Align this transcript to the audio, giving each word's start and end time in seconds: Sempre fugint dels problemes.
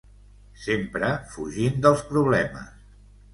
Sempre 0.61 1.09
fugint 1.33 1.77
dels 1.85 2.03
problemes. 2.15 2.75